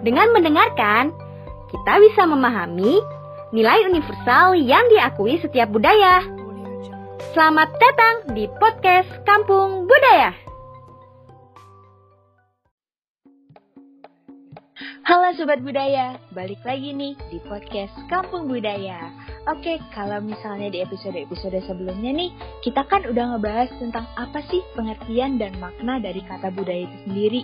Dengan 0.00 0.32
mendengarkan, 0.32 1.12
kita 1.68 1.92
bisa 2.00 2.24
memahami 2.24 3.04
nilai 3.52 3.84
universal 3.84 4.56
yang 4.56 4.80
diakui 4.88 5.36
setiap 5.44 5.68
budaya. 5.68 6.24
Selamat 7.36 7.68
datang 7.76 8.32
di 8.32 8.48
podcast 8.56 9.12
Kampung 9.28 9.84
Budaya. 9.84 10.32
Halo 15.04 15.36
Sobat 15.36 15.60
Budaya, 15.60 16.16
balik 16.32 16.64
lagi 16.64 16.96
nih 16.96 17.12
di 17.28 17.36
podcast 17.44 17.92
Kampung 18.08 18.48
Budaya. 18.48 19.12
Oke, 19.52 19.76
kalau 19.92 20.24
misalnya 20.24 20.72
di 20.72 20.80
episode-episode 20.80 21.60
sebelumnya 21.68 22.16
nih, 22.16 22.30
kita 22.64 22.88
kan 22.88 23.04
udah 23.04 23.36
ngebahas 23.36 23.68
tentang 23.76 24.08
apa 24.16 24.40
sih 24.48 24.64
pengertian 24.72 25.36
dan 25.36 25.52
makna 25.60 26.00
dari 26.00 26.24
kata 26.24 26.48
budaya 26.56 26.88
itu 26.88 26.96
sendiri. 27.04 27.42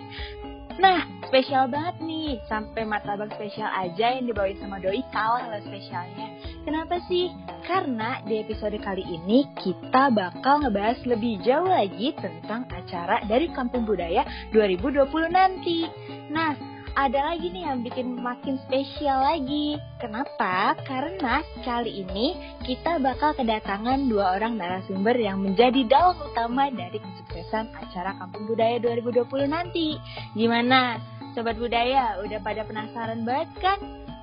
Nah, 0.76 1.08
spesial 1.24 1.72
banget 1.72 1.96
nih, 2.04 2.36
sampai 2.52 2.84
martabak 2.84 3.32
spesial 3.32 3.72
aja 3.72 4.20
yang 4.20 4.28
dibawain 4.28 4.60
sama 4.60 4.76
Doi 4.76 5.00
kalah 5.08 5.48
lah 5.48 5.62
spesialnya. 5.64 6.36
Kenapa 6.68 7.00
sih? 7.08 7.32
Karena 7.64 8.20
di 8.28 8.44
episode 8.44 8.76
kali 8.84 9.00
ini 9.08 9.48
kita 9.56 10.12
bakal 10.12 10.60
ngebahas 10.60 11.00
lebih 11.08 11.40
jauh 11.40 11.64
lagi 11.64 12.12
tentang 12.20 12.68
acara 12.68 13.24
dari 13.24 13.48
Kampung 13.56 13.88
Budaya 13.88 14.28
2020 14.52 15.08
nanti. 15.32 15.88
Nah, 16.28 16.75
ada 16.96 17.20
lagi 17.28 17.52
nih 17.52 17.68
yang 17.68 17.84
bikin 17.84 18.16
makin 18.16 18.56
spesial 18.64 19.20
lagi. 19.20 19.76
Kenapa? 20.00 20.72
Karena 20.88 21.44
kali 21.60 22.08
ini 22.08 22.32
kita 22.64 22.96
bakal 23.04 23.36
kedatangan 23.36 24.08
dua 24.08 24.40
orang 24.40 24.56
narasumber 24.56 25.12
yang 25.12 25.44
menjadi 25.44 25.84
dalang 25.84 26.16
utama 26.24 26.72
dari 26.72 26.96
kesuksesan 26.96 27.68
acara 27.76 28.16
Kampung 28.16 28.48
Budaya 28.48 28.80
2020 28.80 29.28
nanti. 29.44 30.00
Gimana? 30.32 30.96
Sobat 31.36 31.60
Budaya, 31.60 32.16
udah 32.24 32.40
pada 32.40 32.64
penasaran 32.64 33.28
banget 33.28 33.52
kan? 33.60 33.78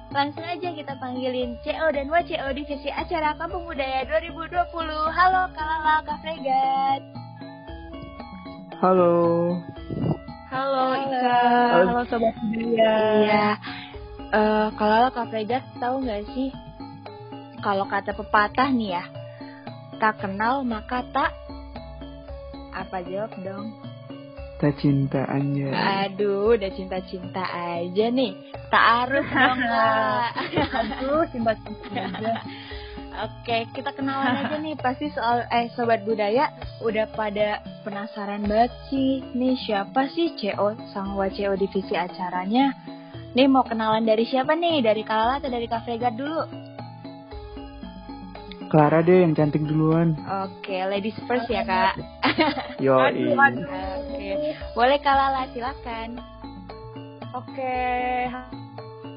Langsung 0.10 0.46
aja 0.46 0.74
kita 0.74 0.98
panggilin 0.98 1.62
CO 1.62 1.93
dan 1.93 2.10
WCO 2.10 2.58
divisi 2.58 2.90
acara 2.90 3.37
Kampung 3.37 3.70
Budaya 3.70 4.02
2020. 4.10 4.74
Halo 5.13 5.46
Kalala, 5.54 6.02
Kak 6.02 6.18
Fregat. 6.26 7.02
Halo. 8.82 9.13
Halo, 10.54 10.93
Halo. 10.93 11.01
Ika. 11.01 11.34
Halo. 11.34 11.82
Halo 11.90 12.01
Sobat 12.05 12.35
Budaya. 12.37 12.93
Iya. 13.26 13.48
Eh, 14.34 14.68
kalau 14.77 15.09
Kak 15.09 15.26
Fregat 15.34 15.65
tahu 15.82 16.05
nggak 16.05 16.29
sih 16.37 16.49
kalau 17.65 17.90
kata 17.90 18.13
pepatah 18.13 18.70
nih 18.70 19.01
ya, 19.01 19.04
tak 19.98 20.21
kenal 20.21 20.62
maka 20.62 21.01
tak 21.09 21.34
apa 22.70 23.01
jawab 23.01 23.34
dong? 23.41 23.74
Tak 24.62 24.77
cinta 24.77 25.26
Anja. 25.26 25.74
Aduh, 26.05 26.54
udah 26.54 26.70
cinta-cinta 26.70 27.43
aja 27.49 28.05
nih. 28.13 28.37
Tak 28.70 28.84
harus 28.84 29.26
dong. 29.26 29.59
Aduh, 31.01 31.26
cinta-cinta 31.34 31.87
aja. 31.98 32.34
Oke, 33.13 33.69
kita 33.77 33.93
kenalan 33.93 34.41
aja 34.41 34.57
nih. 34.57 34.73
Pasti 34.73 35.13
soal 35.13 35.45
eh 35.53 35.69
sobat 35.77 36.01
budaya 36.01 36.49
udah 36.81 37.05
pada 37.13 37.61
penasaran 37.85 38.49
banget 38.49 38.73
sih. 38.89 39.21
Nih 39.37 39.53
siapa 39.61 40.09
sih 40.09 40.33
CO 40.33 40.73
sang 40.89 41.13
WCO 41.13 41.53
divisi 41.53 41.93
acaranya? 41.93 42.73
Nih 43.37 43.45
mau 43.45 43.61
kenalan 43.61 44.05
dari 44.05 44.25
siapa 44.25 44.57
nih? 44.57 44.81
Dari 44.81 45.05
Kalala 45.05 45.37
atau 45.37 45.49
dari 45.53 45.69
Kak 45.69 45.85
Fregat 45.85 46.17
dulu? 46.17 46.41
Clara 48.73 49.05
deh 49.05 49.21
yang 49.21 49.37
cantik 49.37 49.61
duluan. 49.61 50.17
Oke, 50.49 50.81
ladies 50.89 51.13
first 51.29 51.45
ya 51.45 51.61
kak. 51.61 51.93
Aduh. 52.81 53.37
Oke, 53.37 54.57
boleh 54.73 54.97
Kalala 55.05 55.45
silakan. 55.53 56.17
Oke. 57.37 57.77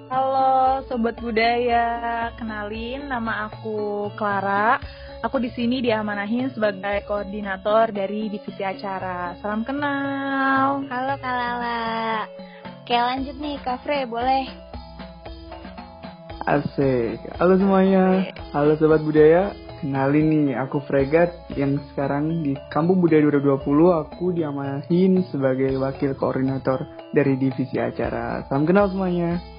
Halo 0.07 0.87
Sobat 0.87 1.19
Budaya. 1.19 2.31
Kenalin 2.39 3.11
nama 3.11 3.51
aku 3.51 4.07
Clara. 4.15 4.79
Aku 5.27 5.43
di 5.43 5.51
sini 5.51 5.83
diamanahin 5.83 6.55
sebagai 6.55 7.03
koordinator 7.11 7.91
dari 7.91 8.31
divisi 8.31 8.63
acara. 8.63 9.35
Salam 9.43 9.67
kenal. 9.67 10.87
Halo 10.87 11.15
Kalala. 11.19 12.23
Oke 12.87 12.95
lanjut 12.95 13.35
nih 13.43 13.59
Kak 13.67 13.83
Fre, 13.83 14.07
boleh. 14.07 14.47
Asik. 16.47 17.19
Halo 17.43 17.59
semuanya. 17.59 18.31
Halo 18.55 18.79
sobat 18.79 19.03
budaya. 19.03 19.51
Kenalin 19.83 20.49
nih, 20.49 20.57
aku 20.57 20.81
Fregat 20.89 21.35
yang 21.53 21.77
sekarang 21.93 22.47
di 22.47 22.57
Kampung 22.73 22.97
Budaya 23.03 23.29
2020 23.29 23.61
aku 24.07 24.33
diamanahin 24.33 25.21
sebagai 25.29 25.77
wakil 25.77 26.17
koordinator 26.17 26.87
dari 27.13 27.37
divisi 27.37 27.77
acara. 27.77 28.47
Salam 28.49 28.65
kenal 28.65 28.89
semuanya. 28.89 29.56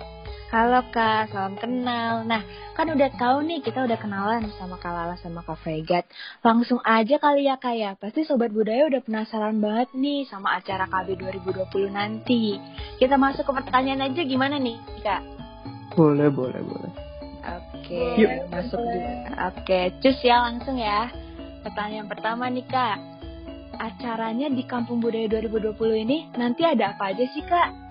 Halo 0.47 0.79
Kak, 0.95 1.27
salam 1.35 1.59
kenal. 1.59 2.23
Nah, 2.23 2.39
kan 2.71 2.87
udah 2.87 3.11
tahu 3.19 3.43
nih 3.43 3.59
kita 3.59 3.83
udah 3.83 3.99
kenalan 3.99 4.47
sama 4.55 4.79
Kak 4.79 4.95
Lala 4.95 5.19
sama 5.19 5.43
Kak 5.43 5.59
Fregat. 5.59 6.07
Langsung 6.39 6.79
aja 6.87 7.19
kali 7.19 7.51
ya 7.51 7.59
Kak 7.59 7.75
ya. 7.75 7.99
Pasti 7.99 8.23
Sobat 8.23 8.55
Budaya 8.55 8.87
udah 8.87 9.03
penasaran 9.03 9.59
banget 9.59 9.91
nih 9.91 10.23
sama 10.31 10.55
acara 10.55 10.87
KB 10.87 11.19
2020 11.19 11.91
nanti. 11.91 12.55
Kita 12.95 13.19
masuk 13.19 13.43
ke 13.43 13.51
pertanyaan 13.59 14.07
aja 14.07 14.23
gimana 14.23 14.55
nih 14.55 14.79
Kak? 15.03 15.19
Boleh, 15.99 16.31
boleh, 16.31 16.63
boleh. 16.63 16.91
Oke, 17.43 18.15
Yuk. 18.15 18.47
masuk 18.47 18.79
juga. 18.79 19.51
Oke, 19.51 19.99
cus 19.99 20.15
ya 20.23 20.47
langsung 20.47 20.79
ya. 20.79 21.11
Pertanyaan 21.67 22.07
pertama 22.07 22.47
nih 22.47 22.63
Kak. 22.71 22.95
Acaranya 23.83 24.47
di 24.47 24.63
Kampung 24.63 25.03
Budaya 25.03 25.27
2020 25.27 25.75
ini 26.07 26.31
nanti 26.39 26.63
ada 26.63 26.95
apa 26.95 27.11
aja 27.11 27.27
sih 27.35 27.43
Kak? 27.43 27.86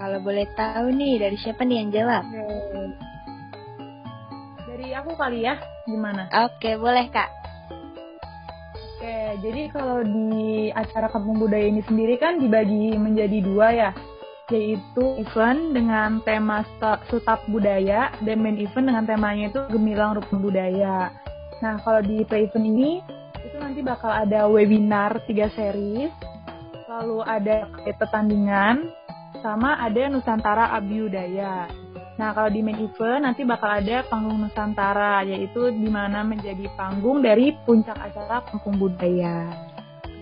Kalau 0.00 0.16
boleh 0.24 0.48
tahu 0.56 0.96
nih 0.96 1.20
dari 1.20 1.36
siapa 1.36 1.60
nih 1.60 1.84
yang 1.84 1.92
jawab? 1.92 2.24
Dari 4.64 4.96
aku 4.96 5.12
kali 5.12 5.44
ya. 5.44 5.60
Gimana? 5.84 6.24
Oke, 6.48 6.80
boleh 6.80 7.04
Kak. 7.12 7.28
Oke, 8.72 9.16
jadi 9.44 9.68
kalau 9.68 10.00
di 10.00 10.72
acara 10.72 11.12
Kampung 11.12 11.36
Budaya 11.36 11.68
ini 11.68 11.84
sendiri 11.84 12.16
kan 12.16 12.40
dibagi 12.40 12.96
menjadi 12.96 13.44
dua 13.44 13.66
ya, 13.76 13.90
yaitu 14.48 15.20
event 15.20 15.76
dengan 15.76 16.24
tema 16.24 16.64
Sutap 17.12 17.44
Budaya 17.52 18.08
dan 18.24 18.40
main 18.40 18.56
event 18.56 18.88
dengan 18.88 19.04
temanya 19.04 19.52
itu 19.52 19.60
Gemilang 19.68 20.16
Rukun 20.16 20.40
Budaya. 20.40 21.12
Nah, 21.60 21.76
kalau 21.84 22.00
di 22.00 22.24
pre-event 22.24 22.64
ini 22.64 23.04
itu 23.44 23.56
nanti 23.60 23.84
bakal 23.84 24.08
ada 24.08 24.48
webinar 24.48 25.20
tiga 25.28 25.52
series, 25.52 26.12
lalu 26.88 27.20
ada 27.24 27.68
pertandingan, 28.00 28.88
sama 29.40 29.76
ada 29.80 30.08
Nusantara 30.08 30.72
Abiyudaya. 30.76 31.68
Nah, 32.20 32.36
kalau 32.36 32.52
di 32.52 32.60
main 32.60 32.76
event 32.76 33.24
nanti 33.24 33.48
bakal 33.48 33.80
ada 33.80 34.04
panggung 34.04 34.44
Nusantara, 34.44 35.24
yaitu 35.24 35.72
di 35.72 35.88
mana 35.88 36.20
menjadi 36.20 36.68
panggung 36.76 37.24
dari 37.24 37.56
puncak 37.64 37.96
acara 37.96 38.44
Kampung 38.44 38.76
Budaya. 38.76 39.48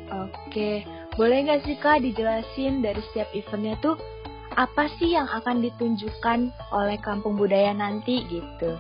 Oke, 0.09 0.87
boleh 1.19 1.39
nggak 1.45 1.67
sih 1.67 1.77
Kak 1.77 2.07
dijelasin 2.07 2.81
dari 2.81 3.03
setiap 3.11 3.29
eventnya 3.35 3.75
tuh 3.83 3.99
apa 4.55 4.87
sih 4.99 5.15
yang 5.19 5.27
akan 5.27 5.59
ditunjukkan 5.59 6.55
oleh 6.71 6.99
Kampung 7.03 7.35
Budaya 7.35 7.75
nanti 7.75 8.23
gitu? 8.31 8.79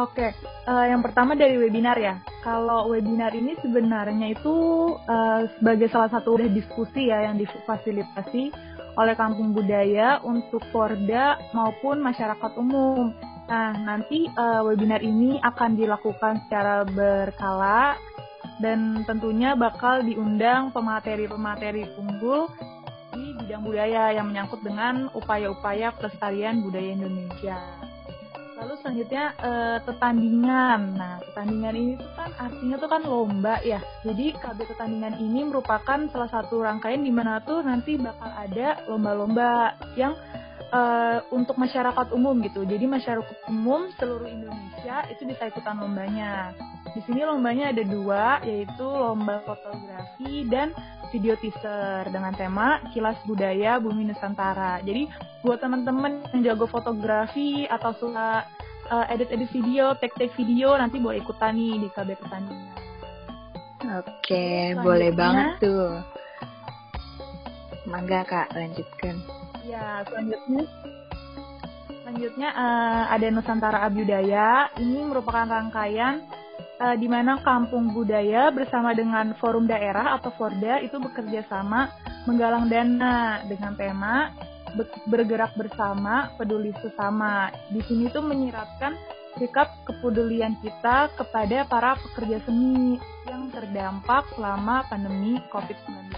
Oke, 0.00 0.32
eh, 0.32 0.84
yang 0.88 1.04
pertama 1.04 1.36
dari 1.36 1.60
webinar 1.60 2.00
ya. 2.00 2.16
Kalau 2.40 2.88
webinar 2.88 3.36
ini 3.36 3.52
sebenarnya 3.60 4.32
itu 4.32 4.56
eh, 5.04 5.40
sebagai 5.60 5.92
salah 5.92 6.08
satu 6.08 6.40
wadah 6.40 6.48
diskusi 6.48 7.12
ya 7.12 7.28
yang 7.28 7.36
difasilitasi 7.36 8.71
oleh 8.96 9.14
Kampung 9.16 9.56
Budaya 9.56 10.20
untuk 10.24 10.60
Porda 10.68 11.40
maupun 11.56 12.00
masyarakat 12.04 12.52
umum. 12.60 13.12
Nah, 13.48 13.72
nanti 13.74 14.28
eh, 14.28 14.60
webinar 14.64 15.02
ini 15.04 15.36
akan 15.42 15.76
dilakukan 15.76 16.46
secara 16.46 16.84
berkala 16.88 17.96
dan 18.62 19.02
tentunya 19.08 19.58
bakal 19.58 20.04
diundang 20.06 20.70
pemateri-pemateri 20.70 21.98
unggul 21.98 22.46
di 23.12 23.34
bidang 23.42 23.62
budaya 23.66 24.14
yang 24.14 24.30
menyangkut 24.30 24.62
dengan 24.64 25.10
upaya-upaya 25.12 25.92
pelestarian 25.98 26.64
budaya 26.64 26.96
Indonesia. 26.96 27.58
Lalu 28.62 28.74
selanjutnya 28.78 29.24
eh, 29.42 29.78
pertandingan. 29.82 30.80
Nah, 30.94 31.18
pertandingan 31.18 31.74
ini 31.74 31.92
tuh 31.98 32.10
kan 32.14 32.30
artinya 32.38 32.76
tuh 32.78 32.90
kan 32.90 33.02
lomba 33.02 33.54
ya. 33.66 33.82
Jadi 34.06 34.38
KB 34.38 34.58
pertandingan 34.70 35.18
ini 35.18 35.42
merupakan 35.42 35.98
salah 36.14 36.30
satu 36.30 36.62
rangkaian 36.62 37.02
di 37.02 37.10
mana 37.10 37.42
tuh 37.42 37.66
nanti 37.66 37.98
bakal 37.98 38.30
ada 38.30 38.78
lomba-lomba 38.86 39.74
yang 39.98 40.14
eh, 40.72 41.18
untuk 41.30 41.60
masyarakat 41.60 42.10
umum 42.16 42.40
gitu. 42.42 42.64
Jadi 42.64 42.88
masyarakat 42.88 43.48
umum 43.52 43.92
seluruh 44.00 44.26
Indonesia 44.26 45.04
itu 45.12 45.22
bisa 45.28 45.52
ikutan 45.52 45.78
lombanya. 45.78 46.56
Di 46.92 47.00
sini 47.08 47.24
lombanya 47.24 47.72
ada 47.72 47.84
dua, 47.84 48.40
yaitu 48.44 48.84
lomba 48.84 49.40
fotografi 49.44 50.44
dan 50.48 50.76
video 51.12 51.36
teaser 51.40 52.08
dengan 52.08 52.32
tema 52.32 52.80
Kilas 52.92 53.20
Budaya 53.28 53.76
Bumi 53.80 54.08
Nusantara. 54.08 54.80
Jadi 54.80 55.08
buat 55.44 55.60
teman-teman 55.60 56.24
yang 56.32 56.52
jago 56.52 56.68
fotografi 56.68 57.68
atau 57.68 57.92
suka 57.96 58.44
uh, 58.92 59.06
edit-edit 59.12 59.48
video, 59.52 59.96
tag-tag 59.96 60.32
video, 60.36 60.76
nanti 60.76 61.00
boleh 61.00 61.20
ikutan 61.20 61.56
nih 61.56 61.80
di 61.80 61.88
KB 61.92 62.08
Pertandingan. 62.16 62.80
Oke, 63.98 64.78
boleh 64.78 65.10
banget 65.12 65.58
tuh. 65.60 66.00
Mangga 67.88 68.22
kak, 68.24 68.54
lanjutkan. 68.54 69.41
Ya, 69.62 70.02
selanjutnya 70.10 70.66
selanjutnya 72.02 72.48
uh, 72.50 73.04
ada 73.14 73.26
Nusantara 73.30 73.78
Abudaya. 73.86 74.68
Ini 74.74 75.06
merupakan 75.06 75.46
rangkaian 75.46 76.26
uh, 76.82 76.96
di 76.98 77.06
mana 77.06 77.38
kampung 77.46 77.94
budaya 77.94 78.50
bersama 78.50 78.90
dengan 78.90 79.38
forum 79.38 79.70
daerah 79.70 80.18
atau 80.18 80.34
Forda 80.34 80.82
itu 80.82 80.98
bekerja 80.98 81.46
sama 81.46 81.94
menggalang 82.26 82.66
dana 82.66 83.42
dengan 83.46 83.74
tema 83.78 84.34
bergerak 85.06 85.52
bersama, 85.54 86.32
peduli 86.40 86.72
sesama. 86.80 87.52
Di 87.68 87.80
sini 87.84 88.08
tuh 88.08 88.24
menyiratkan 88.24 88.96
sikap 89.36 89.68
kepedulian 89.88 90.56
kita 90.60 91.12
kepada 91.16 91.64
para 91.68 91.96
pekerja 91.96 92.40
seni 92.44 92.96
yang 93.28 93.48
terdampak 93.52 94.28
selama 94.36 94.84
pandemi 94.88 95.40
COVID-19 95.52 95.92
ini. 95.92 96.12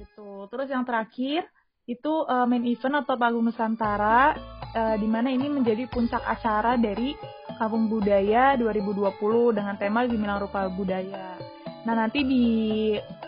Gitu. 0.00 0.28
Terus 0.48 0.68
yang 0.68 0.84
terakhir 0.84 1.48
itu 1.84 2.12
uh, 2.24 2.48
main 2.48 2.64
event 2.64 3.04
atau 3.04 3.16
panggung 3.20 3.44
Nusantara 3.44 4.32
uh, 4.72 4.96
di 4.96 5.04
mana 5.04 5.28
ini 5.28 5.52
menjadi 5.52 5.84
puncak 5.92 6.24
acara 6.24 6.80
dari 6.80 7.12
Kampung 7.60 7.86
Budaya 7.92 8.56
2020 8.56 9.14
dengan 9.52 9.76
tema 9.76 10.08
Gemilang 10.08 10.42
Rupa 10.42 10.66
Budaya. 10.72 11.36
Nah, 11.84 11.94
nanti 11.94 12.24
di 12.24 12.46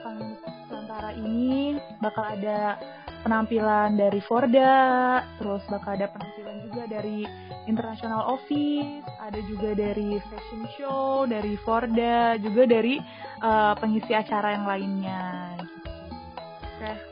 panggung 0.01 0.41
Nusantara 0.41 1.13
ini 1.21 1.77
bakal 2.01 2.25
ada 2.41 2.81
penampilan 3.21 3.99
dari 4.01 4.25
Forda, 4.25 5.21
terus 5.37 5.61
bakal 5.69 6.01
ada 6.01 6.09
penampilan 6.09 6.57
juga 6.71 6.83
dari 6.89 7.29
International 7.67 8.23
Office, 8.31 9.05
ada 9.19 9.41
juga 9.45 9.75
dari 9.75 10.17
fashion 10.31 10.63
show, 10.79 11.27
dari 11.29 11.59
Forda, 11.61 12.39
juga 12.39 12.65
dari 12.65 13.03
uh, 13.43 13.75
pengisi 13.77 14.15
acara 14.15 14.55
yang 14.55 14.65
lainnya. 14.65 15.23
Oke. 15.61 15.86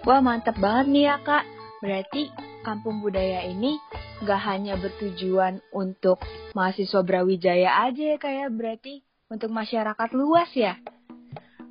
Wah 0.05 0.21
mantap 0.21 0.57
banget 0.61 0.87
nih 0.93 1.05
ya 1.09 1.17
kak. 1.25 1.45
Berarti 1.81 2.33
kampung 2.65 3.05
budaya 3.05 3.45
ini 3.45 3.77
gak 4.25 4.41
hanya 4.49 4.81
bertujuan 4.81 5.61
untuk 5.75 6.21
mahasiswa 6.57 7.05
Brawijaya 7.05 7.85
aja 7.85 8.17
ya 8.17 8.19
kayak 8.21 8.57
berarti 8.57 9.05
untuk 9.29 9.53
masyarakat 9.53 10.11
luas 10.17 10.49
ya? 10.57 10.81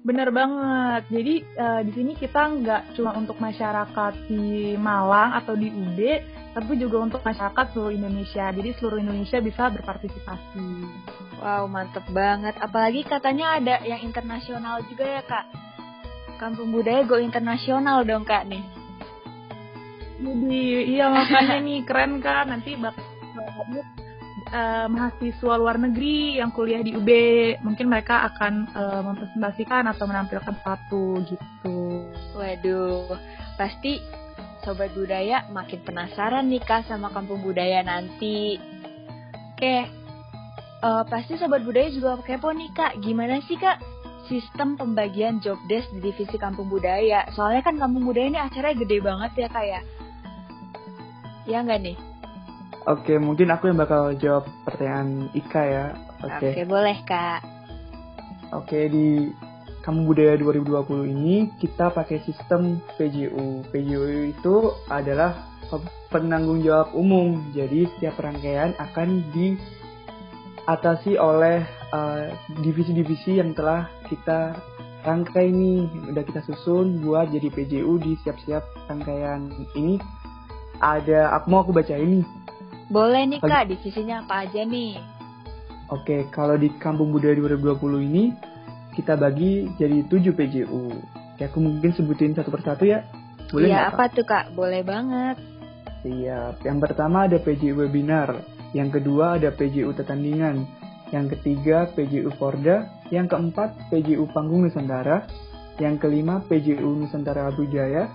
Bener 0.04 0.36
banget. 0.36 1.08
Jadi 1.08 1.36
uh, 1.56 1.82
di 1.88 1.92
sini 1.96 2.12
kita 2.20 2.52
nggak 2.60 3.00
cuma 3.00 3.16
untuk 3.16 3.40
masyarakat 3.40 4.28
di 4.28 4.76
Malang 4.76 5.32
atau 5.40 5.56
di 5.56 5.72
UB, 5.72 6.00
tapi 6.52 6.76
juga 6.76 7.08
untuk 7.08 7.24
masyarakat 7.24 7.72
seluruh 7.72 7.96
Indonesia. 7.96 8.52
Jadi 8.52 8.70
seluruh 8.76 9.00
Indonesia 9.00 9.40
bisa 9.40 9.72
berpartisipasi. 9.72 10.68
Wow, 11.40 11.72
mantep 11.72 12.04
banget. 12.12 12.60
Apalagi 12.60 13.08
katanya 13.08 13.56
ada 13.64 13.80
yang 13.88 14.04
internasional 14.04 14.84
juga 14.92 15.08
ya 15.08 15.24
kak. 15.24 15.63
Kampung 16.42 16.74
budaya 16.74 17.08
go 17.08 17.22
internasional 17.22 18.04
dong 18.04 18.28
kak 18.28 18.46
nih. 18.50 18.64
Jadi 20.24 20.96
iya 20.96 21.12
makanya 21.12 21.58
nih 21.60 21.80
keren 21.84 22.24
kan 22.24 22.48
nanti 22.48 22.80
bakal 22.80 23.04
uh, 24.54 24.88
mahasiswa 24.88 25.54
luar 25.58 25.76
negeri 25.82 26.40
yang 26.40 26.54
kuliah 26.54 26.80
di 26.80 26.94
UB 26.96 27.10
mungkin 27.66 27.90
mereka 27.90 28.30
akan 28.32 28.54
uh, 28.72 29.02
mempresentasikan 29.04 29.90
atau 29.90 30.06
menampilkan 30.08 30.56
satu 30.64 31.20
gitu. 31.28 32.08
Waduh, 32.38 33.18
pasti 33.58 34.00
sobat 34.64 34.96
budaya 34.96 35.44
makin 35.52 35.84
penasaran 35.84 36.48
nih 36.48 36.64
kak 36.64 36.88
sama 36.88 37.12
kampung 37.12 37.44
budaya 37.44 37.84
nanti. 37.84 38.62
Oke, 39.54 39.90
uh, 40.86 41.04
pasti 41.10 41.36
sobat 41.36 41.66
budaya 41.68 41.92
juga 41.92 42.22
kepo 42.24 42.54
nih 42.54 42.72
kak, 42.72 43.02
gimana 43.04 43.44
sih 43.44 43.60
kak 43.60 43.93
sistem 44.32 44.80
pembagian 44.80 45.44
job 45.44 45.60
desk 45.68 45.90
di 45.96 46.00
divisi 46.12 46.36
kampung 46.40 46.72
budaya? 46.72 47.28
Soalnya 47.36 47.62
kan 47.64 47.76
kampung 47.80 48.08
budaya 48.08 48.28
ini 48.30 48.40
acaranya 48.40 48.78
gede 48.80 48.98
banget 49.04 49.32
ya 49.36 49.48
kak 49.52 49.66
ya. 49.66 49.82
Ya 51.44 51.58
nggak 51.60 51.82
nih? 51.84 51.98
Oke, 52.84 53.16
mungkin 53.16 53.48
aku 53.48 53.72
yang 53.72 53.80
bakal 53.80 54.12
jawab 54.20 54.44
pertanyaan 54.68 55.32
Ika 55.32 55.64
ya. 55.64 55.86
Oke, 56.20 56.52
Oke 56.52 56.64
boleh 56.68 56.98
Kak. 57.08 57.40
Oke, 58.52 58.92
di 58.92 59.32
Kamu 59.84 60.08
Budaya 60.08 60.36
2020 60.40 61.12
ini 61.12 61.52
kita 61.60 61.92
pakai 61.92 62.24
sistem 62.28 62.84
PJU. 62.96 63.68
PJU 63.72 64.32
itu 64.36 64.56
adalah 64.92 65.48
penanggung 66.12 66.64
jawab 66.64 66.92
umum. 66.96 67.40
Jadi 67.56 67.88
setiap 67.96 68.20
rangkaian 68.20 68.76
akan 68.80 69.32
diatasi 70.64 71.20
oleh 71.20 71.64
uh, 71.92 72.32
divisi-divisi 72.64 73.38
uh, 73.38 73.44
yang 73.44 73.52
telah 73.52 73.92
kita 74.08 74.56
rangkai 75.04 75.52
nih, 75.52 75.88
udah 76.16 76.24
kita 76.24 76.40
susun 76.48 77.04
buat 77.04 77.28
jadi 77.32 77.52
PJU 77.52 78.00
di 78.00 78.16
siap-siap 78.24 78.64
rangkaian 78.88 79.52
ini. 79.76 80.00
Ada, 80.80 81.32
aku 81.36 81.46
mau 81.48 81.64
aku 81.64 81.72
baca 81.72 81.96
ini 81.96 82.24
boleh 82.94 83.26
nih 83.26 83.40
kak, 83.42 83.74
divisinya 83.74 84.22
apa 84.22 84.46
aja 84.46 84.62
nih? 84.68 85.02
Oke, 85.90 86.30
kalau 86.30 86.54
di 86.62 86.70
Kampung 86.78 87.10
Budaya 87.10 87.34
2020 87.38 88.10
ini 88.10 88.24
kita 88.94 89.18
bagi 89.18 89.66
jadi 89.82 90.06
7 90.06 90.30
PJU. 90.30 90.94
Oke, 91.34 91.44
aku 91.50 91.58
mungkin 91.58 91.90
sebutin 91.98 92.38
satu 92.38 92.54
persatu 92.54 92.86
ya. 92.86 93.02
Boleh 93.50 93.74
Iya, 93.74 93.90
apa 93.90 94.14
tuh 94.14 94.26
kak? 94.26 94.54
Boleh 94.54 94.86
banget. 94.86 95.42
Siap. 96.06 96.62
Yang 96.62 96.78
pertama 96.86 97.26
ada 97.26 97.42
PJU 97.42 97.82
webinar. 97.82 98.53
Yang 98.74 99.00
kedua 99.00 99.38
ada 99.38 99.54
PJU 99.54 99.94
tetandingan. 99.94 100.66
Yang 101.14 101.38
ketiga 101.38 101.90
PJU 101.94 102.34
Forda. 102.36 102.90
Yang 103.14 103.38
keempat 103.38 103.94
PJU 103.94 104.26
Panggung 104.34 104.66
Nusantara. 104.66 105.30
Yang 105.78 106.06
kelima 106.06 106.42
PJU 106.46 107.06
Nusantara 107.06 107.54
Budaya. 107.54 108.10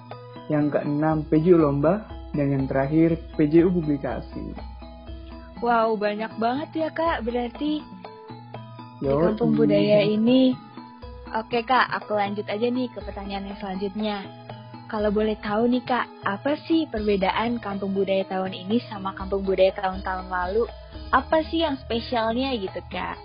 Yang 0.51 0.79
keenam 0.79 1.23
PJU 1.31 1.59
Lomba 1.63 2.07
dan 2.37 2.53
yang 2.53 2.65
terakhir 2.69 3.17
PJU 3.39 3.73
publikasi. 3.73 4.53
Wow, 5.59 5.99
banyak 5.99 6.31
banget 6.39 6.71
ya 6.87 6.89
kak, 6.95 7.27
berarti 7.27 7.83
Yo, 9.03 9.15
di 9.15 9.23
kampung 9.31 9.59
budaya 9.59 10.07
ini. 10.07 10.55
Oke 11.35 11.67
kak, 11.67 11.91
aku 11.93 12.15
lanjut 12.15 12.47
aja 12.47 12.67
nih 12.67 12.87
ke 12.91 12.99
pertanyaan 13.03 13.51
yang 13.51 13.59
selanjutnya. 13.59 14.38
Kalau 14.89 15.13
boleh 15.13 15.37
tahu 15.45 15.69
nih 15.69 15.85
kak, 15.85 16.09
apa 16.25 16.57
sih 16.65 16.89
perbedaan 16.89 17.61
kampung 17.61 17.93
budaya 17.93 18.25
tahun 18.25 18.57
ini 18.57 18.81
sama 18.89 19.13
kampung 19.13 19.45
budaya 19.45 19.69
tahun-tahun 19.77 20.33
lalu? 20.33 20.65
Apa 21.13 21.45
sih 21.53 21.61
yang 21.61 21.77
spesialnya 21.77 22.57
gitu 22.57 22.81
kak? 22.89 23.21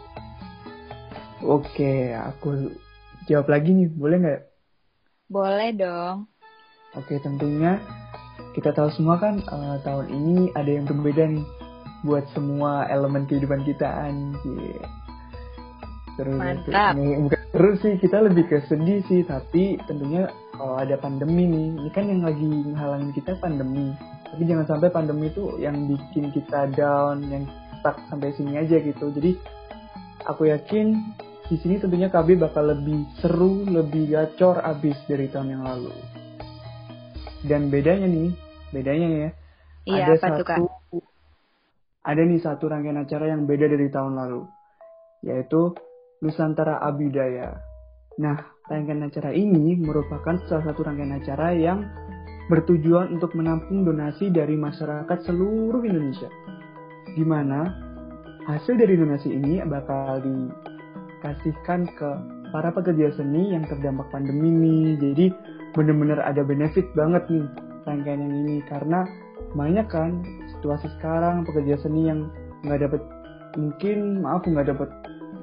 Oke, 1.40 2.12
aku 2.20 2.76
jawab 3.32 3.48
lagi 3.48 3.72
nih, 3.72 3.88
boleh 3.96 4.18
nggak? 4.20 4.42
Boleh 5.32 5.72
dong. 5.72 6.28
Oke, 7.00 7.16
tentunya 7.24 7.80
kita 8.60 8.76
tahu 8.76 8.92
semua 9.00 9.16
kan 9.24 9.40
uh, 9.48 9.80
tahun 9.88 10.12
ini 10.12 10.52
ada 10.60 10.68
yang 10.68 10.84
berbeda 10.84 11.32
nih 11.32 11.48
buat 12.04 12.28
semua 12.36 12.92
elemen 12.92 13.24
kehidupan 13.24 13.64
kita 13.64 13.88
anjir. 13.88 14.84
Terus 16.20 16.36
Mantap. 16.44 17.00
bukan 17.00 17.42
terus 17.56 17.78
sih 17.80 17.96
kita 18.04 18.20
lebih 18.20 18.52
ke 18.52 18.68
sedih 18.68 19.00
sih 19.08 19.24
tapi 19.24 19.80
tentunya 19.88 20.28
kalau 20.54 20.76
ada 20.78 20.96
pandemi 21.02 21.50
nih 21.50 21.68
ini 21.82 21.90
kan 21.92 22.06
yang 22.08 22.22
lagi 22.22 22.46
menghalangi 22.46 23.12
kita 23.18 23.38
pandemi 23.42 23.94
tapi 24.30 24.42
jangan 24.46 24.66
sampai 24.66 24.90
pandemi 24.90 25.30
itu 25.30 25.58
yang 25.62 25.76
bikin 25.90 26.30
kita 26.34 26.70
down 26.74 27.26
yang 27.28 27.44
stuck 27.82 27.98
sampai 28.08 28.34
sini 28.38 28.58
aja 28.58 28.78
gitu 28.80 29.10
jadi 29.14 29.36
aku 30.30 30.50
yakin 30.50 30.98
di 31.52 31.60
sini 31.60 31.78
tentunya 31.78 32.08
KB 32.08 32.40
bakal 32.40 32.72
lebih 32.72 33.04
seru 33.20 33.68
lebih 33.68 34.14
gacor 34.14 34.64
abis 34.64 34.96
dari 35.10 35.28
tahun 35.28 35.60
yang 35.60 35.64
lalu 35.66 35.92
dan 37.44 37.68
bedanya 37.68 38.08
nih, 38.08 38.32
bedanya 38.72 39.10
ya. 39.12 39.30
Iya, 39.84 40.04
ada 40.08 40.16
satu? 40.16 40.44
Ada 42.04 42.22
nih 42.24 42.40
satu 42.40 42.64
rangkaian 42.72 43.04
acara 43.04 43.32
yang 43.32 43.44
beda 43.44 43.68
dari 43.68 43.88
tahun 43.92 44.16
lalu, 44.16 44.48
yaitu 45.28 45.76
Nusantara 46.24 46.80
Abudaya. 46.80 47.60
Nah, 48.20 48.40
rangkaian 48.72 49.04
acara 49.04 49.36
ini 49.36 49.76
merupakan 49.76 50.40
salah 50.48 50.72
satu 50.72 50.88
rangkaian 50.88 51.20
acara 51.20 51.52
yang 51.52 51.84
bertujuan 52.48 53.16
untuk 53.16 53.36
menampung 53.36 53.84
donasi 53.84 54.32
dari 54.32 54.56
masyarakat 54.56 55.20
seluruh 55.24 55.84
Indonesia. 55.84 56.28
Di 57.16 57.24
mana 57.24 57.72
hasil 58.48 58.80
dari 58.80 58.96
donasi 58.96 59.32
ini 59.32 59.60
bakal 59.64 60.24
dikasihkan 60.24 61.88
ke 61.96 62.10
para 62.52 62.70
pekerja 62.72 63.16
seni 63.16 63.56
yang 63.56 63.68
terdampak 63.68 64.08
pandemi 64.12 64.52
nih. 64.52 64.88
Jadi 65.00 65.26
bener-bener 65.76 66.20
ada 66.24 66.44
benefit 66.44 66.88
banget 66.96 67.24
nih 67.28 67.48
rangkaian 67.84 68.22
yang 68.24 68.36
ini 68.48 68.58
karena 68.68 69.04
banyak 69.58 69.88
kan 69.92 70.24
situasi 70.56 70.88
sekarang 71.00 71.44
pekerja 71.44 71.76
seni 71.84 72.08
yang 72.08 72.32
nggak 72.64 72.88
dapat 72.88 73.02
mungkin 73.60 74.24
maaf 74.24 74.48
nggak 74.48 74.72
dapat 74.72 74.90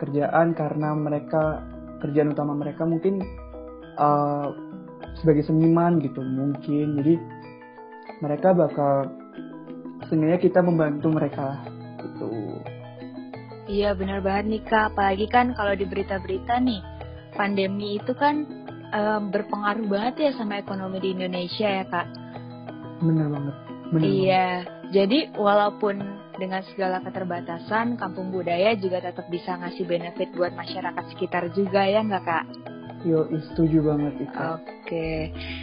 kerjaan 0.00 0.56
karena 0.56 0.96
mereka 0.96 1.60
kerjaan 2.00 2.32
utama 2.32 2.56
mereka 2.56 2.88
mungkin 2.88 3.20
uh, 4.00 4.50
sebagai 5.20 5.44
seniman 5.46 6.00
gitu 6.00 6.24
mungkin 6.24 6.98
jadi 7.00 7.14
mereka 8.24 8.56
bakal 8.56 9.12
sebenarnya 10.08 10.40
kita 10.40 10.64
membantu 10.64 11.08
mereka 11.12 11.60
gitu 12.00 12.28
iya 13.68 13.92
benar 13.94 14.24
banget 14.24 14.44
nih 14.48 14.62
kak 14.66 14.84
apalagi 14.96 15.26
kan 15.28 15.52
kalau 15.54 15.76
di 15.76 15.84
berita-berita 15.84 16.58
nih 16.58 16.80
pandemi 17.36 17.96
itu 18.00 18.12
kan 18.16 18.48
um, 18.94 19.30
berpengaruh 19.30 19.86
banget 19.86 20.14
ya 20.28 20.30
sama 20.36 20.58
ekonomi 20.58 20.98
di 21.00 21.08
Indonesia 21.14 21.68
ya 21.68 21.84
kak. 21.86 22.06
Bener 23.00 23.26
banget. 23.30 23.56
Bener 23.90 24.06
iya, 24.06 24.46
banget. 24.62 24.90
jadi 24.94 25.18
walaupun 25.38 25.94
dengan 26.40 26.64
segala 26.72 27.04
keterbatasan, 27.04 28.00
kampung 28.00 28.32
budaya 28.32 28.72
juga 28.80 29.04
tetap 29.04 29.28
bisa 29.28 29.60
ngasih 29.60 29.84
benefit 29.84 30.32
buat 30.32 30.56
masyarakat 30.56 31.04
sekitar 31.12 31.52
juga 31.52 31.84
ya 31.84 32.00
nggak 32.00 32.24
kak? 32.24 32.44
Yo, 33.04 33.24
setuju 33.52 33.80
banget 33.80 34.28
itu. 34.28 34.36
Oke. 34.36 35.08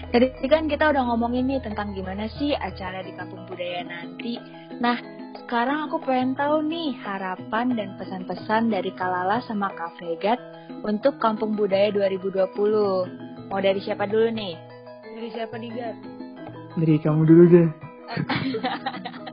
Tadi 0.10 0.48
kan 0.50 0.66
kita 0.66 0.90
udah 0.90 1.04
ngomongin 1.06 1.46
nih 1.46 1.62
tentang 1.62 1.94
gimana 1.94 2.26
sih 2.34 2.54
acara 2.58 3.06
di 3.06 3.14
Kampung 3.14 3.46
Budaya 3.46 3.86
nanti. 3.86 4.42
Nah, 4.82 4.98
sekarang 5.46 5.86
aku 5.86 6.02
pengen 6.02 6.34
tahu 6.34 6.66
nih 6.66 6.98
harapan 6.98 7.78
dan 7.78 7.94
pesan-pesan 8.02 8.74
dari 8.74 8.90
Kalala 8.98 9.42
sama 9.46 9.70
Kak 9.70 10.02
untuk 10.82 11.22
Kampung 11.22 11.54
Budaya 11.54 11.94
2020. 11.94 13.54
Mau 13.54 13.60
dari 13.62 13.86
siapa 13.86 14.10
dulu 14.10 14.34
nih? 14.34 14.58
Dari 15.14 15.30
siapa 15.30 15.62
nih, 15.62 15.72
Gat? 15.78 15.98
Dari 16.74 16.96
kamu 17.06 17.22
dulu 17.22 17.44
deh. 17.54 17.70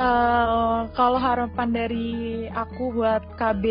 uh, 0.00 0.88
kalau 0.92 1.18
harapan 1.20 1.68
dari 1.72 2.10
aku 2.52 2.96
buat 2.96 3.24
KB 3.36 3.64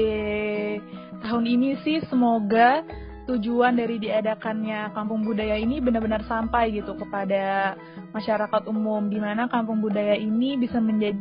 tahun 1.26 1.46
ini 1.46 1.80
sih 1.82 2.02
semoga 2.10 2.86
tujuan 3.26 3.74
dari 3.74 3.98
diadakannya 3.98 4.94
kampung 4.94 5.26
budaya 5.26 5.58
ini 5.58 5.82
benar-benar 5.82 6.22
sampai 6.30 6.78
gitu 6.78 6.94
kepada 6.94 7.74
masyarakat 8.14 8.62
umum 8.70 9.10
di 9.10 9.18
mana 9.18 9.50
kampung 9.50 9.82
budaya 9.82 10.14
ini 10.14 10.62
bisa 10.62 10.78
menjadi 10.78 11.18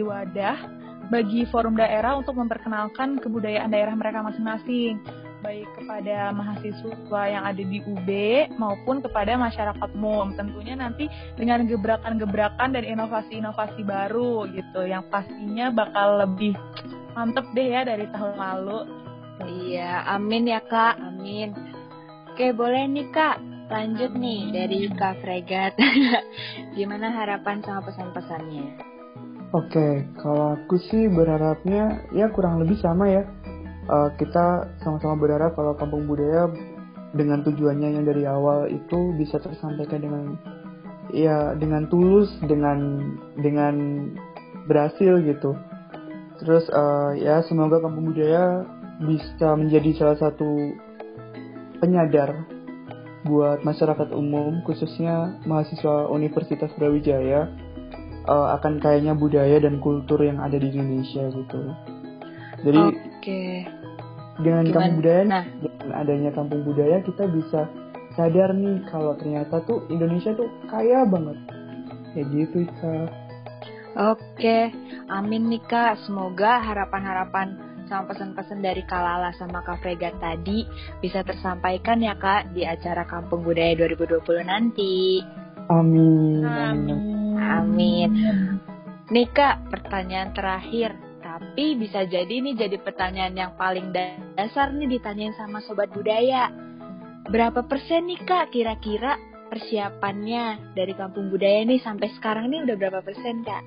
wadah 0.00 0.56
bagi 1.12 1.44
forum 1.52 1.76
daerah 1.76 2.16
untuk 2.16 2.40
memperkenalkan 2.40 3.20
kebudayaan 3.20 3.68
daerah 3.68 3.92
mereka 3.92 4.24
masing-masing 4.24 4.96
baik 5.44 5.68
kepada 5.76 6.32
mahasiswa 6.32 7.22
yang 7.28 7.44
ada 7.44 7.60
di 7.60 7.84
UB 7.84 8.08
maupun 8.56 9.04
kepada 9.04 9.36
masyarakat 9.36 9.90
umum 9.92 10.32
tentunya 10.32 10.72
nanti 10.72 11.12
dengan 11.36 11.68
gebrakan-gebrakan 11.68 12.72
dan 12.72 12.88
inovasi-inovasi 12.88 13.84
baru 13.84 14.48
gitu 14.48 14.88
yang 14.88 15.04
pastinya 15.12 15.68
bakal 15.68 16.24
lebih 16.24 16.56
mantep 17.12 17.44
deh 17.52 17.68
ya 17.68 17.84
dari 17.84 18.08
tahun 18.08 18.40
lalu 18.40 19.04
Iya, 19.34 20.06
amin 20.14 20.46
ya 20.46 20.62
kak, 20.62 20.94
amin. 20.94 21.50
Oke, 22.30 22.54
boleh 22.54 22.86
nih 22.86 23.10
kak, 23.10 23.42
lanjut 23.66 24.14
nih 24.14 24.54
dari 24.54 24.86
Kak 24.94 25.18
Fregat. 25.22 25.74
Gimana 26.78 27.10
harapan 27.10 27.58
sama 27.66 27.82
pesan-pesannya? 27.82 28.94
Oke, 29.54 30.10
kalau 30.18 30.58
aku 30.58 30.78
sih 30.90 31.06
berharapnya 31.06 32.10
ya 32.10 32.26
kurang 32.34 32.62
lebih 32.62 32.78
sama 32.82 33.06
ya. 33.06 33.22
Uh, 33.84 34.08
kita 34.16 34.72
sama-sama 34.80 35.20
berharap 35.20 35.52
kalau 35.52 35.76
kampung 35.76 36.08
budaya 36.08 36.48
dengan 37.12 37.44
tujuannya 37.44 38.00
yang 38.00 38.04
dari 38.08 38.24
awal 38.24 38.66
itu 38.66 39.12
bisa 39.20 39.36
tersampaikan 39.38 40.00
dengan 40.00 40.24
ya 41.12 41.52
dengan 41.54 41.86
tulus, 41.92 42.32
dengan 42.48 43.00
dengan 43.36 43.74
berhasil 44.64 45.20
gitu. 45.20 45.52
Terus 46.40 46.64
uh, 46.72 47.12
ya 47.14 47.44
semoga 47.44 47.78
kampung 47.84 48.16
budaya 48.16 48.64
bisa 49.04 49.52
menjadi 49.54 49.90
salah 50.00 50.18
satu 50.18 50.74
penyadar 51.78 52.46
buat 53.24 53.64
masyarakat 53.64 54.12
umum 54.12 54.60
khususnya 54.68 55.40
mahasiswa 55.48 56.12
Universitas 56.12 56.72
Brawijaya 56.76 57.48
uh, 58.28 58.56
akan 58.60 58.80
kayaknya 58.80 59.16
budaya 59.16 59.60
dan 59.60 59.80
kultur 59.80 60.20
yang 60.20 60.40
ada 60.40 60.56
di 60.60 60.72
Indonesia 60.72 61.24
gitu. 61.32 61.62
Jadi 62.64 62.82
okay. 63.24 63.64
dengan 64.44 64.68
Gimana? 64.68 64.74
kampung 64.76 64.94
budaya 65.00 65.22
nah. 65.24 65.44
dengan 65.64 65.90
adanya 65.96 66.30
kampung 66.36 66.60
budaya 66.68 66.96
kita 67.00 67.24
bisa 67.32 67.60
sadar 68.14 68.52
nih 68.52 68.84
kalau 68.92 69.16
ternyata 69.16 69.64
tuh 69.64 69.82
Indonesia 69.88 70.36
tuh 70.36 70.52
kaya 70.68 71.08
banget. 71.08 71.38
Ya 72.14 72.22
gitu 72.30 72.68
Kak. 72.78 73.10
Oke, 73.94 74.70
amin 75.10 75.50
nih 75.50 75.62
Kak. 75.66 76.02
Semoga 76.06 76.62
harapan-harapan 76.62 77.74
sama 77.86 78.10
pesan-pesan 78.10 78.64
dari 78.64 78.82
Kalala 78.86 79.30
sama 79.38 79.62
Kak 79.62 79.82
Fregat 79.84 80.16
tadi 80.18 80.64
bisa 80.98 81.22
tersampaikan 81.26 82.00
ya 82.02 82.14
Kak 82.18 82.54
di 82.54 82.66
acara 82.66 83.06
Kampung 83.06 83.42
Budaya 83.42 83.74
2020 83.78 84.46
nanti. 84.46 85.22
Amin. 85.70 86.42
Amin. 86.44 86.98
Amin. 87.38 88.10
Nih 89.10 89.28
Kak, 89.30 89.68
pertanyaan 89.68 90.32
terakhir. 90.32 91.03
Tapi 91.34 91.74
bisa 91.74 92.06
jadi 92.06 92.30
ini 92.30 92.54
jadi 92.54 92.78
pertanyaan 92.78 93.34
yang 93.34 93.52
paling 93.58 93.90
dasar 93.90 94.70
nih 94.70 94.86
ditanyain 94.86 95.34
sama 95.34 95.58
Sobat 95.66 95.90
Budaya. 95.90 96.46
Berapa 97.26 97.66
persen 97.66 98.06
nih 98.06 98.22
Kak 98.22 98.54
kira-kira 98.54 99.18
persiapannya 99.50 100.74
dari 100.78 100.94
Kampung 100.94 101.34
Budaya 101.34 101.66
nih 101.66 101.82
sampai 101.82 102.14
sekarang 102.14 102.54
nih 102.54 102.62
udah 102.62 102.76
berapa 102.78 103.02
persen 103.02 103.42
Kak? 103.42 103.66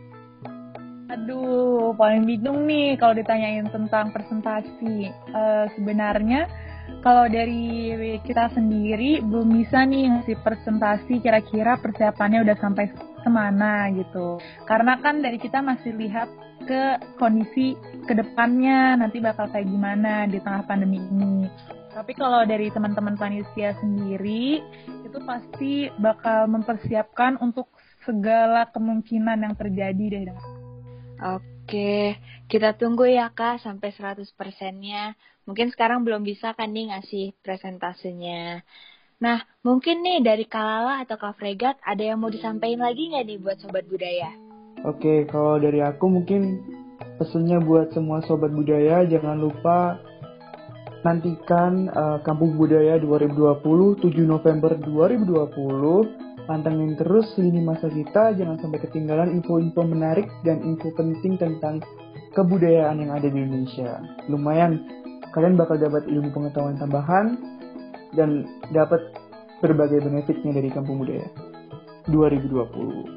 Aduh, 1.11 1.91
paling 1.99 2.23
bingung 2.23 2.63
nih 2.71 2.95
kalau 2.95 3.19
ditanyain 3.19 3.67
tentang 3.67 4.15
presentasi. 4.15 5.11
Uh, 5.35 5.67
sebenarnya 5.75 6.47
kalau 7.03 7.27
dari 7.27 7.91
kita 8.23 8.47
sendiri 8.55 9.19
belum 9.27 9.59
bisa 9.59 9.83
nih 9.83 10.07
ngasih 10.07 10.39
presentasi 10.39 11.19
kira-kira 11.19 11.75
persiapannya 11.83 12.47
udah 12.47 12.55
sampai 12.63 12.95
ke 12.95 13.27
mana 13.27 13.91
gitu. 13.91 14.39
Karena 14.63 14.95
kan 15.03 15.19
dari 15.19 15.35
kita 15.35 15.59
masih 15.59 15.91
lihat 15.99 16.46
ke 16.67 16.83
kondisi 17.15 17.79
ke 18.03 18.13
depannya 18.13 18.99
nanti 18.99 19.23
bakal 19.23 19.47
kayak 19.47 19.71
gimana 19.71 20.27
di 20.27 20.43
tengah 20.43 20.67
pandemi 20.67 20.99
ini. 20.99 21.47
Tapi 21.95 22.13
kalau 22.13 22.45
dari 22.45 22.69
teman-teman 22.69 23.17
panitia 23.17 23.73
sendiri 23.79 24.61
itu 25.01 25.17
pasti 25.25 25.89
bakal 25.97 26.45
mempersiapkan 26.51 27.39
untuk 27.41 27.71
segala 28.05 28.69
kemungkinan 28.69 29.41
yang 29.41 29.55
terjadi 29.57 30.05
deh 30.13 30.23
Oke, 31.17 32.15
kita 32.45 32.77
tunggu 32.77 33.09
ya 33.09 33.33
Kak 33.33 33.65
sampai 33.65 33.89
100%-nya. 33.91 35.17
Mungkin 35.49 35.73
sekarang 35.73 36.05
belum 36.05 36.21
bisa 36.21 36.53
kan 36.53 36.69
nih 36.69 36.93
ngasih 36.93 37.33
presentasenya. 37.41 38.61
Nah, 39.17 39.41
mungkin 39.65 40.05
nih 40.05 40.21
dari 40.21 40.45
Kalala 40.45 41.01
atau 41.01 41.17
Kak 41.17 41.41
Fregat 41.41 41.81
ada 41.81 42.05
yang 42.05 42.21
mau 42.21 42.29
disampaikan 42.29 42.85
lagi 42.85 43.09
nggak 43.09 43.25
nih 43.25 43.37
buat 43.41 43.57
Sobat 43.57 43.89
Budaya? 43.89 44.46
Oke, 44.85 45.25
kalau 45.25 45.57
dari 45.57 45.81
aku 45.81 46.05
mungkin 46.05 46.61
pesannya 47.17 47.57
buat 47.65 47.93
semua 47.97 48.21
Sobat 48.25 48.53
Budaya 48.53 49.01
jangan 49.09 49.41
lupa 49.41 49.97
nantikan 51.01 51.89
uh, 51.89 52.19
Kampung 52.21 52.57
Budaya 52.57 53.01
2020 53.01 54.01
7 54.01 54.05
November 54.25 54.77
2020 54.77 56.27
Pantengin 56.47 56.95
terus 56.95 57.27
lini 57.35 57.59
masa 57.59 57.91
kita, 57.91 58.31
jangan 58.39 58.55
sampai 58.63 58.79
ketinggalan 58.79 59.35
info-info 59.35 59.83
menarik 59.83 60.31
dan 60.47 60.63
info 60.63 60.95
penting 60.95 61.35
tentang 61.35 61.83
kebudayaan 62.31 63.03
yang 63.03 63.11
ada 63.11 63.27
di 63.27 63.35
Indonesia. 63.35 63.99
Lumayan, 64.31 64.79
kalian 65.35 65.59
bakal 65.59 65.75
dapat 65.75 66.07
ilmu 66.07 66.31
pengetahuan 66.31 66.79
tambahan 66.79 67.35
dan 68.15 68.47
dapat 68.71 69.11
berbagai 69.59 70.07
benefitnya 70.07 70.55
dari 70.55 70.71
Kampung 70.71 71.03
Budaya 71.03 71.27
2020. 72.07 73.16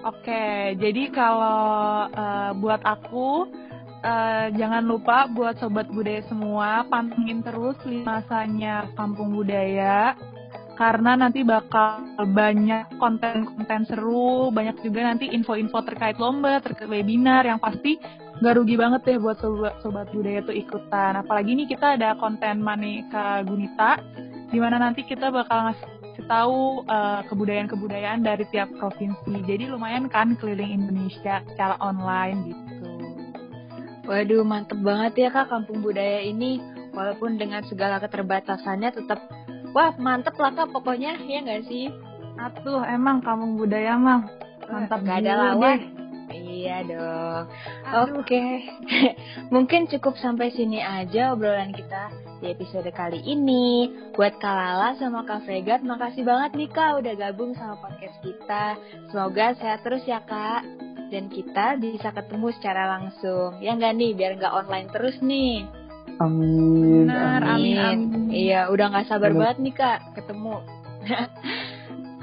Oke, 0.00 0.74
jadi 0.80 1.12
kalau 1.12 2.08
uh, 2.08 2.56
buat 2.56 2.80
aku 2.88 3.52
uh, 4.00 4.46
jangan 4.56 4.84
lupa 4.88 5.28
buat 5.28 5.60
sobat 5.60 5.92
budaya 5.92 6.24
semua 6.24 6.88
pantengin 6.88 7.44
terus 7.44 7.76
masanya 7.84 8.88
Kampung 8.96 9.36
Budaya 9.36 10.16
karena 10.80 11.12
nanti 11.12 11.44
bakal 11.44 12.00
banyak 12.32 12.96
konten-konten 12.96 13.84
seru, 13.84 14.48
banyak 14.48 14.80
juga 14.80 15.12
nanti 15.12 15.28
info-info 15.28 15.84
terkait 15.84 16.16
lomba, 16.16 16.56
terkait 16.64 16.88
webinar 16.88 17.44
yang 17.44 17.60
pasti 17.60 18.00
gak 18.40 18.56
rugi 18.56 18.80
banget 18.80 19.04
deh 19.04 19.20
buat 19.20 19.36
sobat, 19.44 19.76
sobat 19.84 20.08
budaya 20.16 20.40
tuh 20.40 20.56
ikutan. 20.56 21.20
Apalagi 21.20 21.52
nih 21.52 21.68
kita 21.68 22.00
ada 22.00 22.16
konten 22.16 22.64
Maneka 22.64 23.44
Gunita, 23.44 24.00
di 24.48 24.56
mana 24.56 24.80
nanti 24.80 25.04
kita 25.04 25.28
bakal 25.28 25.68
ngasih 25.68 25.99
tahu 26.26 26.84
uh, 26.88 27.22
kebudayaan-kebudayaan 27.28 28.24
dari 28.24 28.44
tiap 28.50 28.68
provinsi. 28.76 29.44
Jadi 29.44 29.70
lumayan 29.70 30.08
kan 30.10 30.36
keliling 30.36 30.84
Indonesia 30.84 31.44
secara 31.52 31.76
online 31.80 32.52
gitu. 32.52 32.88
Waduh, 34.10 34.42
mantep 34.42 34.82
banget 34.82 35.12
ya 35.16 35.28
kak 35.30 35.52
kampung 35.52 35.84
budaya 35.84 36.24
ini. 36.24 36.58
Walaupun 36.90 37.38
dengan 37.38 37.62
segala 37.70 38.02
keterbatasannya 38.02 38.90
tetap 38.90 39.22
Wah 39.70 39.94
mantep 40.02 40.34
lah 40.34 40.50
kak 40.50 40.74
pokoknya 40.74 41.14
ya 41.30 41.46
nggak 41.46 41.70
sih? 41.70 41.94
Atuh 42.34 42.82
emang 42.90 43.22
kamu 43.22 43.54
budaya 43.54 43.94
mah 43.94 44.26
mantap 44.66 45.06
gak 45.06 45.22
ada 45.22 45.54
lawan. 45.54 45.99
Iya 46.30 46.76
dong. 46.86 47.44
Oke, 47.90 48.14
okay. 48.22 48.50
mungkin 49.54 49.90
cukup 49.90 50.14
sampai 50.18 50.54
sini 50.54 50.78
aja 50.78 51.34
obrolan 51.34 51.74
kita 51.74 52.14
di 52.38 52.54
episode 52.54 52.88
kali 52.94 53.20
ini. 53.26 53.90
Buat 54.14 54.38
Kalala 54.38 54.94
sama 54.96 55.26
Kak 55.26 55.44
Fregat, 55.44 55.82
makasih 55.82 56.22
banget 56.22 56.56
nih 56.56 56.70
Kak 56.70 57.02
udah 57.02 57.14
gabung 57.18 57.52
sama 57.58 57.76
podcast 57.82 58.16
kita. 58.22 58.78
Semoga 59.10 59.58
sehat 59.58 59.82
terus 59.82 60.06
ya 60.06 60.22
Kak. 60.24 60.62
Dan 61.10 61.26
kita 61.26 61.74
bisa 61.82 62.14
ketemu 62.14 62.54
secara 62.54 62.98
langsung. 62.98 63.58
Ya 63.58 63.74
nggak 63.74 63.94
nih, 63.98 64.10
biar 64.14 64.38
nggak 64.38 64.54
online 64.54 64.88
terus 64.94 65.18
nih. 65.18 65.66
Amin. 66.20 67.08
Benar, 67.08 67.40
amin, 67.56 67.76
amin. 67.80 68.00
Iya, 68.28 68.68
udah 68.68 68.92
nggak 68.92 69.08
sabar 69.08 69.32
Benar. 69.32 69.40
banget 69.40 69.58
nih 69.64 69.74
kak 69.74 69.98
ketemu. 70.12 70.56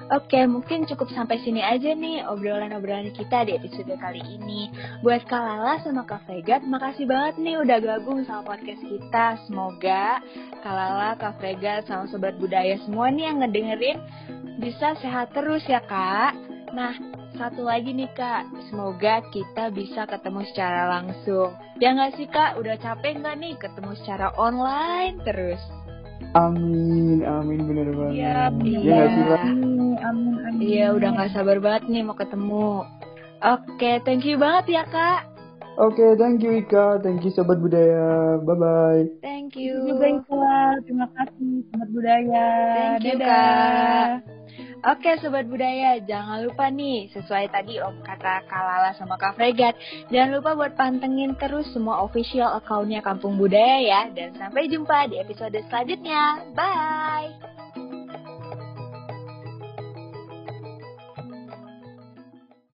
Oke, 0.08 0.40
mungkin 0.48 0.88
cukup 0.88 1.12
sampai 1.12 1.36
sini 1.44 1.60
aja 1.60 1.92
nih 1.92 2.24
obrolan-obrolan 2.32 3.12
kita 3.12 3.44
di 3.44 3.60
episode 3.60 3.92
kali 4.00 4.24
ini. 4.24 4.72
Buat 5.04 5.28
Kak 5.28 5.36
Lala 5.44 5.84
sama 5.84 6.08
Kak 6.08 6.24
Fregat, 6.24 6.64
makasih 6.64 7.04
banget 7.04 7.36
nih 7.44 7.60
udah 7.60 7.78
gabung 7.84 8.24
sama 8.24 8.56
podcast 8.56 8.80
kita. 8.88 9.36
Semoga 9.44 10.24
Kak 10.64 10.72
Lala, 10.72 11.20
Kak 11.20 11.44
Fregat, 11.44 11.92
sama 11.92 12.08
Sobat 12.08 12.40
Budaya 12.40 12.80
semua 12.88 13.12
nih 13.12 13.28
yang 13.28 13.44
ngedengerin 13.44 14.00
bisa 14.64 14.96
sehat 15.04 15.36
terus 15.36 15.68
ya 15.68 15.84
Kak. 15.84 16.40
Nah, 16.72 16.96
satu 17.36 17.68
lagi 17.68 17.92
nih 17.92 18.08
Kak, 18.16 18.48
semoga 18.72 19.20
kita 19.36 19.76
bisa 19.76 20.08
ketemu 20.08 20.48
secara 20.56 20.88
langsung. 20.88 21.52
Ya 21.84 21.92
nggak 21.92 22.16
sih 22.16 22.32
Kak, 22.32 22.56
udah 22.56 22.80
capek 22.80 23.20
nggak 23.20 23.36
nih 23.44 23.60
ketemu 23.60 23.92
secara 24.00 24.32
online 24.40 25.20
terus? 25.28 25.60
Amin, 26.32 27.28
amin 27.28 27.60
bener 27.68 27.92
banget. 27.92 28.16
Iya, 28.16 28.32
Ya 28.72 29.04
iya. 29.04 29.04
sih, 29.12 29.24
Pak? 29.28 29.77
Amin, 30.04 30.36
amin. 30.46 30.62
Iya, 30.62 30.94
udah 30.94 31.10
nggak 31.14 31.32
sabar 31.34 31.58
banget 31.62 31.84
nih 31.90 32.04
mau 32.06 32.18
ketemu. 32.18 32.86
Oke, 33.38 33.92
thank 34.02 34.26
you 34.26 34.38
banget 34.42 34.82
ya 34.82 34.84
kak. 34.90 35.38
Oke, 35.78 36.18
thank 36.18 36.42
you 36.42 36.58
Ika, 36.58 37.06
thank 37.06 37.22
you 37.22 37.30
Sobat 37.30 37.62
Budaya, 37.62 38.42
bye-bye. 38.42 39.22
Thank 39.22 39.54
Terima 39.54 39.62
you. 39.62 39.74
kasih 39.78 39.90
juga 39.94 40.06
Ika. 40.10 40.58
Terima 40.90 41.08
kasih 41.14 41.50
Sobat 41.70 41.90
Budaya. 41.94 42.48
Thank 42.74 43.06
you, 43.06 43.16
Dadah. 43.22 43.30
Kak. 43.30 44.38
Oke 44.86 45.12
Sobat 45.22 45.46
Budaya, 45.46 46.02
jangan 46.02 46.46
lupa 46.46 46.70
nih 46.74 47.14
sesuai 47.14 47.50
tadi 47.54 47.78
om 47.82 47.98
kata 48.02 48.46
Kak 48.46 48.62
Lala 48.62 48.94
sama 48.98 49.18
Kak 49.18 49.34
Fregat 49.34 49.74
Jangan 50.14 50.38
lupa 50.38 50.54
buat 50.54 50.74
pantengin 50.78 51.34
terus 51.42 51.66
semua 51.74 52.06
official 52.06 52.54
accountnya 52.54 53.02
Kampung 53.02 53.42
Budaya 53.42 53.82
ya 53.82 54.02
Dan 54.14 54.38
sampai 54.38 54.70
jumpa 54.70 55.10
di 55.10 55.18
episode 55.18 55.58
selanjutnya 55.68 56.46
Bye 56.54 57.34